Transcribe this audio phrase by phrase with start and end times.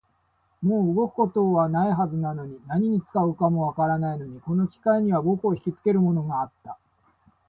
[0.63, 6.79] もう動くことはないはずなのに、何に使うかもわからないのに、この機械には僕をひきつけるものがあった